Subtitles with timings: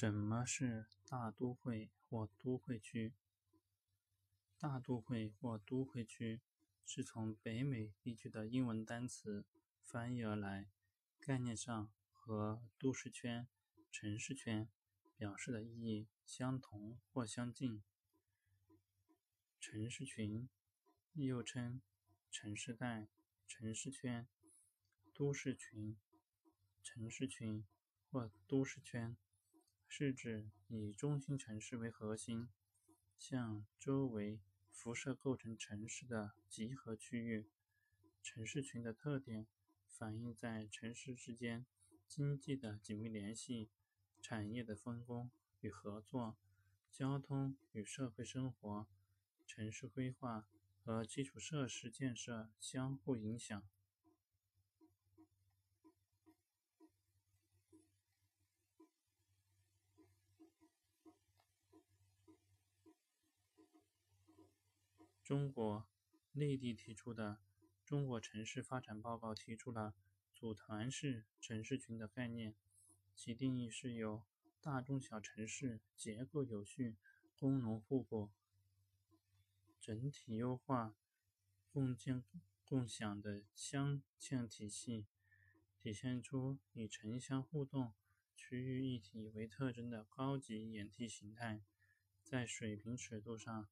[0.00, 3.12] 什么是大都会或都会区？
[4.56, 6.40] 大都会或都会区
[6.86, 9.44] 是从北美地区的英文单词
[9.82, 10.70] 翻译而来，
[11.18, 13.46] 概念上和都市圈、
[13.92, 14.70] 城市圈
[15.18, 17.82] 表示的意义相同或相近。
[19.60, 20.48] 城市群
[21.12, 21.82] 又称
[22.30, 23.06] 城市带、
[23.46, 24.26] 城市圈、
[25.12, 25.94] 都市群、
[26.82, 27.66] 城市群
[28.10, 29.14] 或都市圈。
[29.92, 32.48] 是指以中心城市为核心，
[33.18, 34.38] 向周围
[34.70, 37.50] 辐射构成城市的集合区域。
[38.22, 39.48] 城市群的特点
[39.88, 41.66] 反映在城市之间
[42.06, 43.68] 经济的紧密联系、
[44.22, 45.28] 产业的分工
[45.60, 46.38] 与合作、
[46.92, 48.86] 交通与社会生活、
[49.44, 50.46] 城市规划
[50.78, 53.60] 和基础设施建设相互影响。
[65.22, 65.88] 中国
[66.32, 67.34] 内地提出的
[67.84, 69.94] 《中国城市发展报告》提出了
[70.34, 72.56] 组团式城市群的概念，
[73.14, 74.24] 其定义是由
[74.60, 76.96] 大中小城市结构有序、
[77.36, 78.30] 功能互补、
[79.80, 80.96] 整体优化、
[81.72, 82.24] 共建
[82.64, 85.06] 共享的镶嵌体系，
[85.78, 87.92] 体现出以城乡互动、
[88.50, 91.62] 区域一体为特征的高级演替形态，
[92.24, 93.68] 在水平尺度上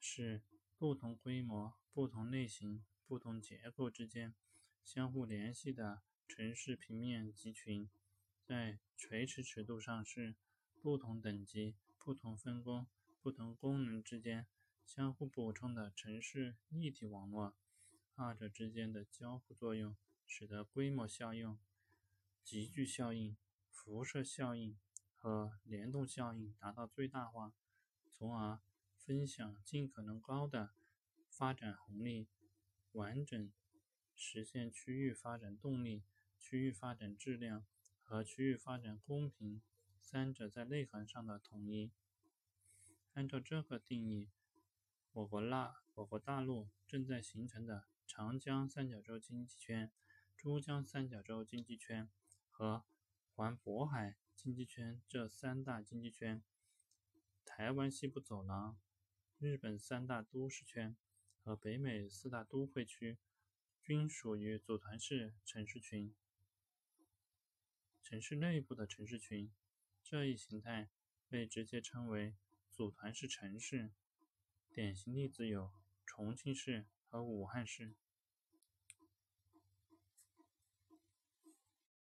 [0.00, 0.40] 是。
[0.78, 4.34] 不同规模、不同类型、不同结构之间
[4.82, 7.88] 相互联系的城市平面集群，
[8.42, 10.34] 在垂直尺度上是
[10.80, 12.88] 不同等级、不同分工、
[13.20, 14.48] 不同功能之间
[14.84, 17.54] 相互补充的城市立体网络。
[18.16, 19.96] 二者之间的交互作用，
[20.26, 21.56] 使得规模效应、
[22.42, 23.36] 集聚效应、
[23.72, 24.78] 辐射效应
[25.16, 27.52] 和联动效应达到最大化，
[28.12, 28.60] 从而。
[29.04, 30.74] 分享尽可能高的
[31.28, 32.28] 发展红利，
[32.92, 33.52] 完整
[34.14, 36.04] 实现区域发展动力、
[36.38, 37.66] 区域发展质量
[38.04, 39.60] 和区域发展公平
[40.00, 41.90] 三者在内涵上的统一。
[43.14, 44.30] 按照这个定义，
[45.10, 49.90] 我国大我国大陆正在形成的长江三角洲经济圈、
[50.36, 52.08] 珠江三角洲经济圈
[52.48, 52.84] 和
[53.34, 56.42] 环渤海经济圈这三大经济圈，
[57.46, 58.78] 台湾西部走廊。
[59.38, 60.94] 日本三大都市圈
[61.42, 63.16] 和北美四大都会区
[63.80, 66.14] 均属于组团式城市群。
[68.02, 69.50] 城市内部的城市群
[70.02, 70.90] 这一形态
[71.28, 72.34] 被直接称为
[72.70, 73.90] 组团式城市，
[74.70, 75.72] 典型例子有
[76.04, 77.94] 重庆市和武汉市。